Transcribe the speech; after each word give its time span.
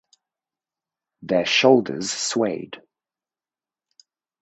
Their 1.21 1.45
shoulders 1.45 2.09
swayed. 2.11 2.81